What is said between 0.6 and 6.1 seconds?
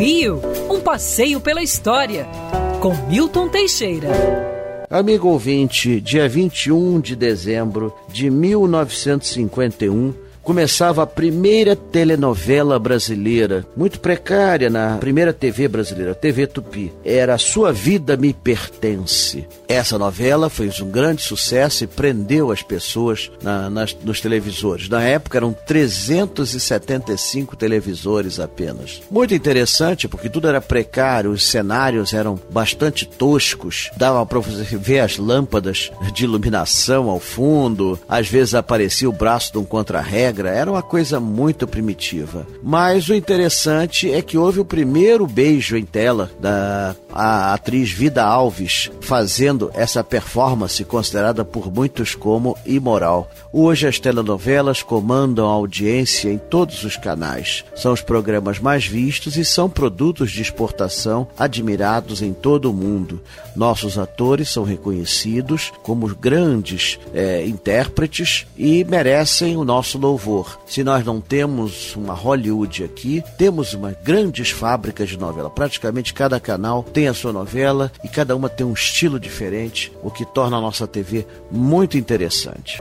um passeio pela história, com Milton Teixeira. Amigo ouvinte,